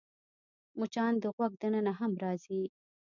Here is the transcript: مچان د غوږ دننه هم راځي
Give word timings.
مچان 0.77 1.13
د 1.21 1.23
غوږ 1.35 1.53
دننه 1.61 1.91
هم 1.99 2.11
راځي 2.23 2.61